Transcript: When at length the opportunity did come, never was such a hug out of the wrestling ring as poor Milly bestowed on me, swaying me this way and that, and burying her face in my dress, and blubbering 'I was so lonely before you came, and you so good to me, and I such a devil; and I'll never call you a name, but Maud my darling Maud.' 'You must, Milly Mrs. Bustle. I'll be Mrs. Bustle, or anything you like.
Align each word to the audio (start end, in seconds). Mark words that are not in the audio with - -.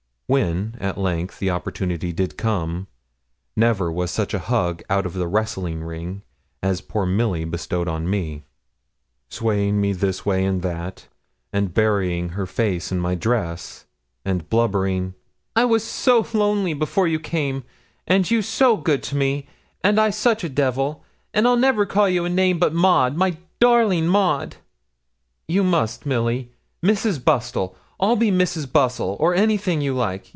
When 0.27 0.77
at 0.79 0.97
length 0.97 1.39
the 1.39 1.49
opportunity 1.49 2.13
did 2.13 2.37
come, 2.37 2.87
never 3.57 3.91
was 3.91 4.11
such 4.11 4.33
a 4.33 4.39
hug 4.39 4.81
out 4.89 5.05
of 5.05 5.13
the 5.13 5.27
wrestling 5.27 5.83
ring 5.83 6.21
as 6.63 6.79
poor 6.79 7.05
Milly 7.05 7.43
bestowed 7.43 7.89
on 7.89 8.09
me, 8.09 8.43
swaying 9.29 9.81
me 9.81 9.91
this 9.91 10.25
way 10.25 10.45
and 10.45 10.61
that, 10.61 11.09
and 11.51 11.73
burying 11.73 12.29
her 12.29 12.45
face 12.45 12.93
in 12.93 12.99
my 12.99 13.13
dress, 13.13 13.85
and 14.23 14.49
blubbering 14.49 15.15
'I 15.57 15.65
was 15.65 15.83
so 15.83 16.25
lonely 16.33 16.73
before 16.73 17.09
you 17.09 17.19
came, 17.19 17.65
and 18.07 18.31
you 18.31 18.41
so 18.41 18.77
good 18.77 19.03
to 19.03 19.17
me, 19.17 19.47
and 19.83 19.99
I 19.99 20.11
such 20.11 20.45
a 20.45 20.47
devil; 20.49 21.03
and 21.33 21.45
I'll 21.45 21.57
never 21.57 21.85
call 21.85 22.07
you 22.07 22.23
a 22.23 22.29
name, 22.29 22.57
but 22.57 22.73
Maud 22.73 23.17
my 23.17 23.35
darling 23.59 24.07
Maud.' 24.07 24.55
'You 25.49 25.65
must, 25.65 26.05
Milly 26.05 26.53
Mrs. 26.81 27.21
Bustle. 27.21 27.75
I'll 28.03 28.15
be 28.15 28.31
Mrs. 28.31 28.71
Bustle, 28.71 29.15
or 29.19 29.35
anything 29.35 29.79
you 29.81 29.93
like. 29.93 30.25